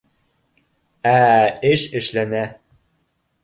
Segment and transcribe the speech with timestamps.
[1.11, 1.21] Ә
[1.75, 2.43] эш эшләнә